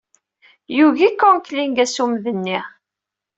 [0.77, 2.59] Yugi Conkling assummed-nni.